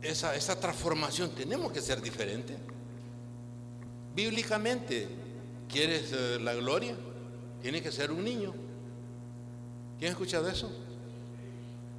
Esa, 0.02 0.34
esa 0.36 0.60
transformación 0.60 1.30
tenemos 1.32 1.72
que 1.72 1.82
ser 1.82 2.02
diferentes. 2.02 2.58
Bíblicamente, 4.16 5.08
¿quieres 5.70 6.12
eh, 6.12 6.40
la 6.42 6.54
gloria? 6.54 6.96
Tiene 7.62 7.82
que 7.82 7.92
ser 7.92 8.12
un 8.12 8.24
niño. 8.24 8.54
¿Quién 9.98 10.10
ha 10.10 10.12
escuchado 10.12 10.50
eso? 10.50 10.72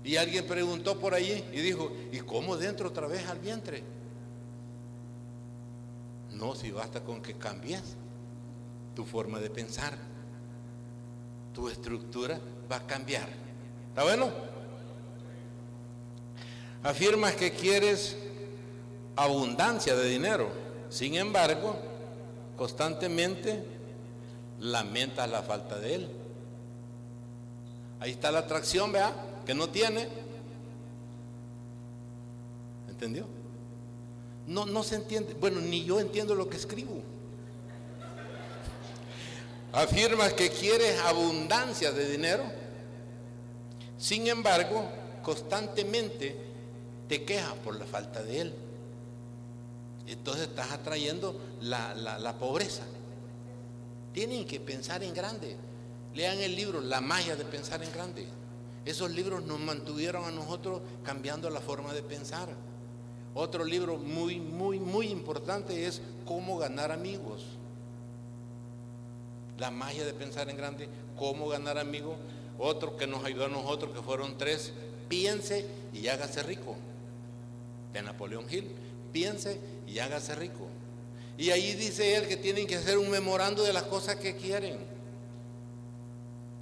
Y 0.03 0.17
alguien 0.17 0.47
preguntó 0.47 0.99
por 0.99 1.15
allí 1.15 1.45
y 1.53 1.61
dijo, 1.61 1.93
¿y 2.11 2.19
cómo 2.21 2.57
dentro 2.57 2.89
otra 2.89 3.07
vez 3.07 3.27
al 3.29 3.39
vientre? 3.39 3.83
No, 6.33 6.55
si 6.55 6.71
basta 6.71 7.03
con 7.05 7.21
que 7.21 7.35
cambies 7.35 7.83
tu 8.95 9.05
forma 9.05 9.39
de 9.41 9.50
pensar, 9.50 9.97
tu 11.55 11.69
estructura 11.69 12.41
va 12.71 12.77
a 12.77 12.87
cambiar. 12.87 13.29
¿Está 13.89 14.05
bueno? 14.05 14.31
Afirmas 16.83 17.35
que 17.35 17.53
quieres 17.53 18.17
abundancia 19.17 19.95
de 19.95 20.09
dinero, 20.09 20.49
sin 20.89 21.15
embargo, 21.17 21.89
constantemente 22.61 23.64
lamentas 24.59 25.31
la 25.31 25.40
falta 25.40 25.79
de 25.79 25.95
él. 25.95 26.09
Ahí 28.00 28.11
está 28.11 28.31
la 28.31 28.40
atracción, 28.40 28.93
vea, 28.93 29.14
que 29.47 29.55
no 29.55 29.71
tiene. 29.71 30.07
¿Entendió? 32.87 33.25
No, 34.47 34.67
no 34.67 34.83
se 34.83 34.97
entiende. 34.97 35.33
Bueno, 35.40 35.62
ni 35.62 35.87
yo 35.87 36.00
entiendo 36.00 36.35
lo 36.35 36.50
que 36.50 36.59
escribo. 36.59 37.00
Afirmas 39.73 40.35
que 40.35 40.50
quieres 40.50 41.00
abundancia 41.00 41.93
de 41.93 42.11
dinero. 42.11 42.45
Sin 43.97 44.26
embargo, 44.26 44.87
constantemente 45.23 46.37
te 47.09 47.25
quejas 47.25 47.55
por 47.64 47.75
la 47.76 47.87
falta 47.87 48.23
de 48.23 48.40
él. 48.43 48.55
Entonces 50.11 50.49
estás 50.49 50.73
atrayendo 50.73 51.38
la, 51.61 51.95
la 51.95 52.38
pobreza. 52.38 52.83
Tienen 54.12 54.45
que 54.45 54.59
pensar 54.59 55.02
en 55.05 55.14
grande. 55.14 55.57
Lean 56.14 56.38
el 56.40 56.57
libro 56.57 56.81
La 56.81 57.00
magia 57.00 57.37
de 57.37 57.45
pensar 57.45 57.83
en 57.85 57.93
grande. 57.93 58.26
Esos 58.85 59.11
libros 59.12 59.45
nos 59.45 59.61
mantuvieron 59.61 60.25
a 60.25 60.31
nosotros 60.31 60.81
cambiando 61.05 61.49
la 61.49 61.61
forma 61.61 61.93
de 61.93 62.02
pensar. 62.02 62.49
Otro 63.35 63.64
libro 63.64 63.97
muy, 63.97 64.40
muy, 64.40 64.81
muy 64.81 65.09
importante 65.09 65.87
es 65.87 66.02
Cómo 66.25 66.59
ganar 66.59 66.90
amigos. 66.90 67.45
La 69.59 69.71
magia 69.71 70.05
de 70.05 70.14
pensar 70.14 70.49
en 70.49 70.57
grande, 70.57 70.88
cómo 71.17 71.49
ganar 71.49 71.76
amigos. 71.76 72.17
Otro 72.59 72.97
que 72.97 73.07
nos 73.07 73.25
ayudó 73.25 73.47
a 73.47 73.49
nosotros, 73.49 73.93
que 73.93 74.00
fueron 74.00 74.38
tres, 74.38 74.73
piense 75.09 75.67
y 75.93 76.09
hágase 76.09 76.43
rico. 76.43 76.76
De 77.93 78.00
Napoleón 78.02 78.47
Hill, 78.49 78.71
piense 79.12 79.59
y 79.87 79.99
hágase 79.99 80.35
rico. 80.35 80.67
Y 81.37 81.50
ahí 81.50 81.75
dice 81.75 82.17
él 82.17 82.29
que 82.29 82.37
tienen 82.37 82.67
que 82.67 82.76
hacer 82.76 82.99
un 82.99 83.11
memorando 83.11 83.62
de 83.62 83.73
las 83.73 83.85
cosas 83.85 84.17
que 84.17 84.37
quieren. 84.37 84.79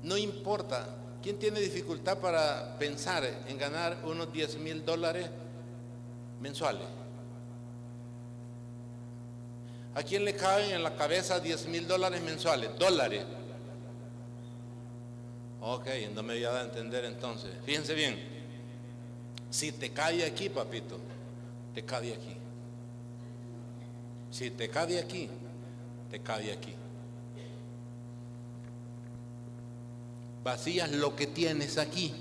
No 0.02 0.17
importa. 0.17 0.95
¿Quién 1.23 1.38
tiene 1.38 1.59
dificultad 1.59 2.19
para 2.19 2.78
pensar 2.78 3.25
en 3.49 3.59
ganar 3.59 3.99
unos 4.05 4.33
10 4.33 4.59
mil 4.59 4.85
dólares 4.85 5.28
mensuales? 6.40 6.87
¿A 9.95 10.02
quién 10.05 10.25
le 10.25 10.35
caben 10.35 10.71
en 10.71 10.85
la 10.85 10.95
cabeza 10.95 11.40
10 11.40 11.67
mil 11.67 11.88
dólares 11.88 12.23
mensuales? 12.23 12.71
Dólares. 12.78 13.25
Ok, 15.61 15.88
no 16.14 16.23
me 16.23 16.35
voy 16.35 16.45
a 16.45 16.50
dar 16.50 16.61
a 16.61 16.64
entender 16.64 17.05
entonces. 17.05 17.50
Fíjense 17.64 17.95
bien. 17.95 18.17
Si 19.50 19.73
te 19.73 19.90
cae 19.90 20.25
aquí, 20.25 20.50
papito, 20.50 21.00
te 21.75 21.85
cabe 21.85 22.14
aquí. 22.14 22.38
Si 24.30 24.50
te 24.50 24.68
cabe 24.68 24.99
aquí, 24.99 25.28
te 26.11 26.20
cabe 26.20 26.52
aquí. 26.52 26.75
Vacías 30.44 30.90
lo 30.92 31.14
que 31.16 31.26
tienes 31.26 31.78
aquí. 31.78 32.14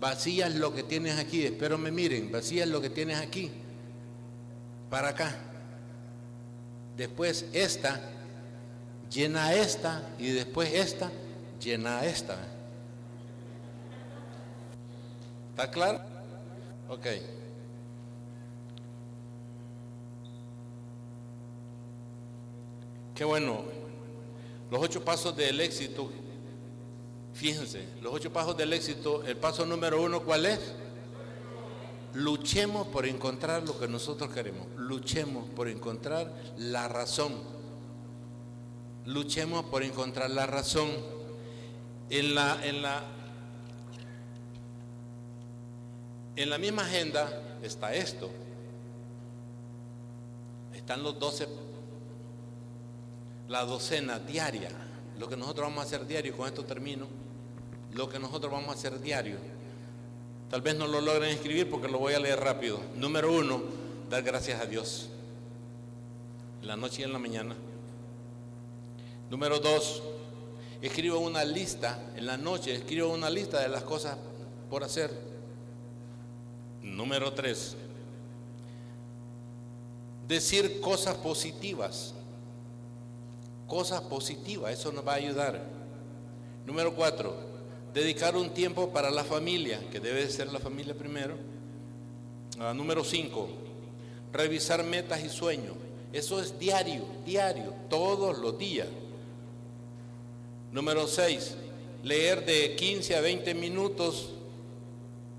Vacías 0.00 0.54
lo 0.54 0.72
que 0.72 0.82
tienes 0.82 1.18
aquí. 1.18 1.44
Espero 1.44 1.78
me 1.78 1.90
miren. 1.90 2.30
Vacías 2.30 2.68
lo 2.68 2.80
que 2.80 2.90
tienes 2.90 3.18
aquí. 3.18 3.50
Para 4.90 5.08
acá. 5.08 5.34
Después 6.96 7.46
esta. 7.52 8.00
Llena 9.10 9.54
esta. 9.54 10.02
Y 10.18 10.30
después 10.30 10.72
esta. 10.72 11.10
Llena 11.60 12.04
esta. 12.04 12.36
¿Está 15.50 15.70
claro? 15.70 16.00
Ok. 16.88 17.06
Qué 23.18 23.24
bueno. 23.24 23.64
Los 24.70 24.80
ocho 24.80 25.04
pasos 25.04 25.36
del 25.36 25.60
éxito. 25.60 26.08
Fíjense, 27.34 27.88
los 28.00 28.14
ocho 28.14 28.32
pasos 28.32 28.56
del 28.56 28.72
éxito, 28.72 29.24
el 29.24 29.36
paso 29.36 29.66
número 29.66 30.00
uno, 30.00 30.22
¿cuál 30.22 30.46
es? 30.46 30.60
Luchemos 32.14 32.86
por 32.86 33.06
encontrar 33.06 33.64
lo 33.64 33.76
que 33.76 33.88
nosotros 33.88 34.30
queremos. 34.30 34.68
Luchemos 34.76 35.48
por 35.50 35.66
encontrar 35.66 36.32
la 36.58 36.86
razón. 36.86 37.34
Luchemos 39.04 39.64
por 39.64 39.82
encontrar 39.82 40.30
la 40.30 40.46
razón. 40.46 40.88
En 42.10 42.36
la, 42.36 42.64
en 42.64 42.82
la, 42.82 43.02
en 46.36 46.50
la 46.50 46.58
misma 46.58 46.82
agenda 46.82 47.58
está 47.64 47.92
esto. 47.92 48.30
Están 50.72 51.02
los 51.02 51.18
doce 51.18 51.48
la 53.48 53.64
docena 53.64 54.18
diaria, 54.18 54.70
lo 55.18 55.28
que 55.28 55.36
nosotros 55.36 55.68
vamos 55.68 55.84
a 55.84 55.86
hacer 55.86 56.06
diario, 56.06 56.36
con 56.36 56.46
esto 56.46 56.64
termino, 56.64 57.06
lo 57.94 58.08
que 58.08 58.18
nosotros 58.18 58.52
vamos 58.52 58.68
a 58.68 58.72
hacer 58.72 59.00
diario. 59.00 59.36
Tal 60.50 60.62
vez 60.62 60.76
no 60.76 60.86
lo 60.86 61.00
logren 61.00 61.30
escribir 61.30 61.68
porque 61.68 61.88
lo 61.88 61.98
voy 61.98 62.14
a 62.14 62.20
leer 62.20 62.40
rápido. 62.40 62.80
Número 62.96 63.32
uno, 63.32 63.62
dar 64.08 64.22
gracias 64.22 64.60
a 64.60 64.66
Dios. 64.66 65.08
En 66.60 66.68
la 66.68 66.76
noche 66.76 67.02
y 67.02 67.04
en 67.04 67.12
la 67.12 67.18
mañana. 67.18 67.54
Número 69.30 69.58
dos, 69.58 70.02
escribo 70.80 71.18
una 71.18 71.44
lista, 71.44 72.12
en 72.16 72.26
la 72.26 72.36
noche 72.36 72.74
escribo 72.74 73.12
una 73.12 73.28
lista 73.28 73.60
de 73.60 73.68
las 73.68 73.82
cosas 73.82 74.16
por 74.70 74.84
hacer. 74.84 75.10
Número 76.82 77.32
tres, 77.34 77.76
decir 80.26 80.80
cosas 80.80 81.16
positivas 81.16 82.14
cosas 83.68 84.00
positivas, 84.00 84.72
eso 84.72 84.90
nos 84.90 85.06
va 85.06 85.12
a 85.12 85.16
ayudar. 85.16 85.62
Número 86.66 86.94
cuatro, 86.94 87.36
dedicar 87.94 88.34
un 88.34 88.50
tiempo 88.50 88.88
para 88.90 89.10
la 89.10 89.22
familia, 89.22 89.78
que 89.90 90.00
debe 90.00 90.28
ser 90.28 90.50
la 90.50 90.58
familia 90.58 90.94
primero. 90.94 91.36
Ah, 92.58 92.74
número 92.74 93.04
cinco, 93.04 93.48
revisar 94.32 94.82
metas 94.82 95.22
y 95.22 95.28
sueños. 95.28 95.74
Eso 96.12 96.40
es 96.40 96.58
diario, 96.58 97.04
diario, 97.24 97.74
todos 97.88 98.38
los 98.38 98.58
días. 98.58 98.88
Número 100.72 101.06
seis, 101.06 101.54
leer 102.02 102.44
de 102.44 102.74
15 102.74 103.16
a 103.16 103.20
20 103.20 103.54
minutos 103.54 104.30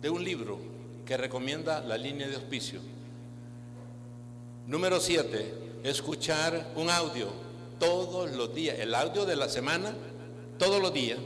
de 0.01 0.09
un 0.09 0.23
libro 0.23 0.59
que 1.05 1.17
recomienda 1.17 1.81
la 1.81 1.97
línea 1.97 2.27
de 2.27 2.35
auspicio. 2.35 2.79
Número 4.67 4.99
siete, 4.99 5.51
escuchar 5.83 6.71
un 6.75 6.89
audio 6.89 7.48
todos 7.79 8.31
los 8.31 8.53
días, 8.53 8.77
el 8.79 8.93
audio 8.93 9.25
de 9.25 9.35
la 9.35 9.49
semana, 9.49 9.95
todos 10.57 10.81
los 10.81 10.93
días. 10.93 11.17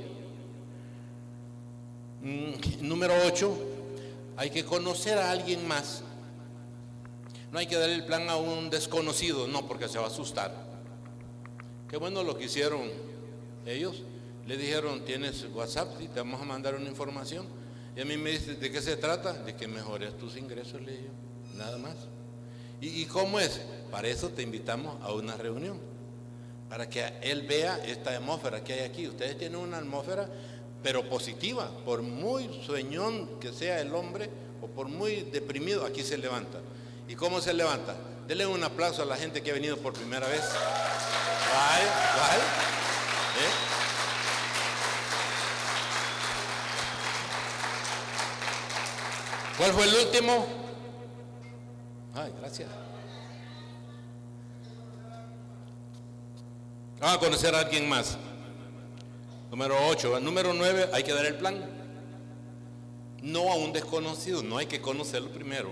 Mm, 2.22 2.88
número 2.88 3.14
8, 3.26 3.58
hay 4.38 4.50
que 4.50 4.64
conocer 4.64 5.18
a 5.18 5.32
alguien 5.32 5.68
más. 5.68 6.04
No 7.52 7.60
hay 7.60 7.68
que 7.68 7.76
darle 7.76 7.96
el 7.96 8.06
plan 8.06 8.30
a 8.30 8.38
un 8.38 8.70
desconocido, 8.70 9.48
no, 9.48 9.68
porque 9.68 9.88
se 9.88 9.98
va 9.98 10.06
a 10.06 10.08
asustar. 10.08 10.54
Qué 11.90 11.98
bueno 11.98 12.24
lo 12.24 12.38
que 12.38 12.46
hicieron 12.46 12.90
ellos. 13.66 14.04
Le 14.48 14.58
dijeron, 14.58 15.06
tienes 15.06 15.46
WhatsApp, 15.54 16.02
y 16.02 16.08
te 16.08 16.20
vamos 16.20 16.42
a 16.42 16.46
mandar 16.46 16.76
una 16.76 16.90
información. 16.90 17.46
Y 17.96 18.02
a 18.02 18.06
mí 18.06 18.18
me 18.18 18.32
dice, 18.32 18.56
¿de 18.56 18.72
qué 18.72 18.82
se 18.82 18.98
trata? 18.98 19.34
De 19.34 19.56
que 19.56 19.68
mejores 19.68 20.18
tus 20.18 20.36
ingresos, 20.36 20.82
le 20.82 20.94
digo, 20.94 21.14
nada 21.56 21.78
más. 21.78 21.96
¿Y, 22.82 23.02
¿Y 23.02 23.06
cómo 23.06 23.40
es? 23.40 23.62
Para 23.92 24.08
eso 24.08 24.30
te 24.30 24.42
invitamos 24.42 25.02
a 25.02 25.14
una 25.14 25.38
reunión 25.38 25.93
para 26.74 26.90
que 26.90 27.06
él 27.22 27.44
vea 27.44 27.80
esta 27.86 28.16
atmósfera 28.16 28.64
que 28.64 28.74
hay 28.74 28.80
aquí. 28.80 29.08
Ustedes 29.08 29.38
tienen 29.38 29.60
una 29.60 29.78
atmósfera, 29.78 30.28
pero 30.82 31.08
positiva, 31.08 31.70
por 31.86 32.02
muy 32.02 32.50
sueñón 32.66 33.40
que 33.40 33.54
sea 33.54 33.80
el 33.80 33.94
hombre 33.94 34.28
o 34.60 34.66
por 34.66 34.88
muy 34.88 35.22
deprimido, 35.22 35.86
aquí 35.86 36.02
se 36.02 36.18
levanta. 36.18 36.58
¿Y 37.08 37.14
cómo 37.14 37.42
se 37.42 37.54
levanta? 37.54 37.96
Denle 38.28 38.48
un 38.48 38.64
aplauso 38.64 39.04
a 39.04 39.06
la 39.06 39.16
gente 39.16 39.44
que 39.44 39.52
ha 39.52 39.54
venido 39.54 39.78
por 39.78 39.94
primera 39.94 40.26
vez. 40.28 40.42
Vale. 41.54 42.42
¿Eh? 43.38 43.54
¿Cuál 49.60 49.74
fue 49.74 49.84
el 49.84 49.94
último? 50.08 50.48
Ay, 52.16 52.34
gracias. 52.40 52.70
A 57.06 57.20
conocer 57.20 57.54
a 57.54 57.60
alguien 57.60 57.90
más. 57.90 58.18
Número 59.52 59.76
8. 59.88 60.22
Número 60.22 60.54
9, 60.54 60.90
hay 60.94 61.04
que 61.04 61.12
dar 61.12 61.26
el 61.26 61.36
plan. 61.36 61.62
no 63.22 63.52
a 63.52 63.56
un 63.56 63.74
desconocido, 63.74 64.42
no 64.42 64.58
hay 64.58 64.68
que 64.68 64.80
conocerlo 64.80 65.30
primero. 65.30 65.70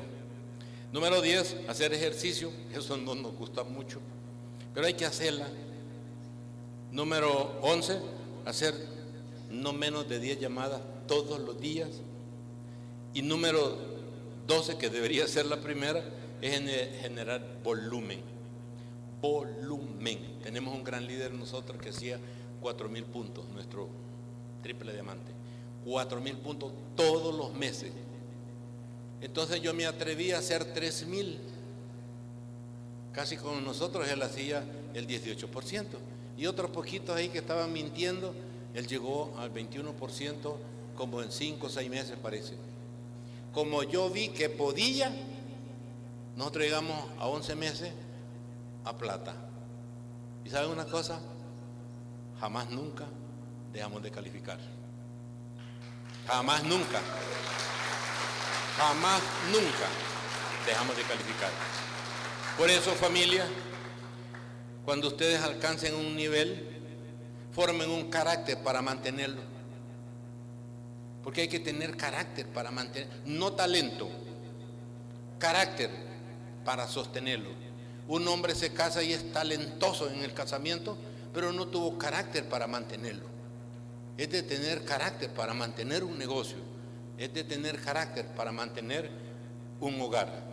Número 0.92 1.22
10, 1.22 1.70
hacer 1.70 1.94
ejercicio, 1.94 2.52
eso 2.74 2.98
no 2.98 3.16
nos 3.16 3.34
gusta 3.34 3.64
mucho, 3.64 4.00
pero 4.74 4.86
hay 4.88 4.94
que 4.94 5.06
hacerla. 5.06 5.48
Número 6.92 7.58
11, 7.62 8.02
hacer 8.46 8.74
no 9.50 9.72
menos 9.72 10.10
de 10.10 10.20
10 10.20 10.42
llamadas 10.42 10.82
todos 11.08 11.40
los 11.40 11.62
días. 11.62 11.90
Y 13.14 13.22
número 13.22 13.78
12, 14.48 14.78
que 14.78 14.90
debería 14.90 15.26
ser 15.30 15.46
la 15.46 15.62
primera, 15.62 16.04
es 16.42 16.60
generar 17.02 17.42
volumen. 17.64 18.31
Volumen. 19.22 20.40
Tenemos 20.44 20.74
un 20.74 20.84
gran 20.84 21.06
líder 21.06 21.34
nosotros 21.34 21.82
que 21.82 21.90
hacía 21.90 22.20
4.000 22.62 23.04
puntos, 23.06 23.46
nuestro 23.50 23.88
triple 24.64 24.94
diamante. 24.94 25.32
4.000 25.86 26.36
puntos 26.38 26.72
todos 26.96 27.36
los 27.36 27.54
meses. 27.54 27.92
Entonces 29.22 29.62
yo 29.62 29.74
me 29.74 29.86
atreví 29.86 30.32
a 30.32 30.40
hacer 30.40 30.74
3.000. 30.74 31.38
Casi 33.14 33.38
con 33.38 33.64
nosotros 33.64 34.10
él 34.10 34.22
hacía 34.22 34.64
el 34.94 35.08
18%. 35.08 35.86
Y 36.38 36.48
otros 36.48 36.72
poquitos 36.72 37.16
ahí 37.16 37.30
que 37.30 37.40
estaban 37.40 37.72
mintiendo, 37.72 38.34
él 38.74 38.88
llegó 38.88 39.34
al 39.38 39.54
21% 39.54 40.56
como 40.96 41.22
en 41.22 41.32
5 41.32 41.68
o 41.68 41.70
6 41.70 41.90
meses 41.90 42.18
parece. 42.22 42.54
Como 43.54 43.84
yo 43.84 44.10
vi 44.10 44.30
que 44.30 44.50
podía, 44.50 45.12
nosotros 46.38 46.64
llegamos 46.64 46.98
a 47.20 47.28
11 47.28 47.56
meses 47.56 47.92
a 48.86 48.98
plata. 48.98 49.34
¿Y 50.44 50.50
saben 50.50 50.72
una 50.72 50.86
cosa? 50.86 51.20
Jamás 52.40 52.70
nunca 52.70 53.06
dejamos 53.72 54.02
de 54.02 54.12
calificar. 54.12 54.60
Jamás 56.28 56.64
nunca. 56.64 57.00
Jamás 58.78 59.22
nunca 59.52 59.88
dejamos 60.66 60.96
de 60.96 61.04
calificar. 61.04 61.52
Por 62.58 62.70
eso 62.70 62.92
familia, 62.94 63.46
cuando 64.86 65.08
ustedes 65.08 65.42
alcancen 65.42 65.96
un 65.96 66.16
nivel, 66.16 66.68
formen 67.52 67.90
un 67.90 68.10
carácter 68.10 68.58
para 68.64 68.82
mantenerlo. 68.82 69.42
Porque 71.24 71.42
hay 71.42 71.48
que 71.48 71.60
tener 71.60 71.96
carácter 71.98 72.48
para 72.48 72.72
mantener, 72.72 73.08
no 73.26 73.54
talento, 73.54 74.10
carácter 75.38 75.90
para 76.66 76.88
sostenerlo. 76.88 77.50
Un 78.08 78.28
hombre 78.28 78.56
se 78.56 78.74
casa 78.74 79.04
y 79.04 79.14
es 79.14 79.32
talentoso 79.32 80.10
en 80.10 80.22
el 80.24 80.34
casamiento, 80.34 80.98
pero 81.34 81.54
no 81.54 81.68
tuvo 81.68 81.98
carácter 81.98 82.48
para 82.50 82.68
mantenerlo. 82.68 83.26
Es 84.18 84.30
de 84.30 84.44
tener 84.44 84.84
carácter 84.86 85.30
para 85.32 85.54
mantener 85.54 86.04
un 86.04 86.18
negocio. 86.18 86.58
Es 87.18 87.34
de 87.34 87.44
tener 87.44 87.80
carácter 87.80 88.26
para 88.36 88.52
mantener 88.52 89.10
un 89.80 90.00
hogar. 90.02 90.52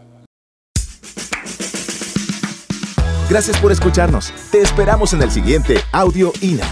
Gracias 3.28 3.58
por 3.58 3.72
escucharnos. 3.72 4.32
Te 4.50 4.62
esperamos 4.62 5.12
en 5.12 5.22
el 5.22 5.30
siguiente 5.30 5.80
Audio 5.92 6.32
INA. 6.40 6.66